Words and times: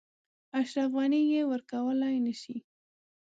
اشرف 0.59 0.89
غني 0.95 1.21
یې 1.33 1.41
ورکولای 1.51 2.17
نه 2.25 2.33
شي. 2.41 2.57